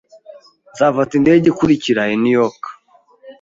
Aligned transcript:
Nzafata 0.73 1.13
indege 1.19 1.45
ikurikira 1.47 2.01
i 2.13 2.15
New 2.21 2.35
York. 2.41 2.61